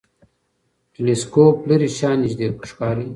ټلسکوپ 0.93 1.57
لرې 1.69 1.87
شیان 1.97 2.17
نږدې 2.23 2.45
ښکاري. 2.69 3.07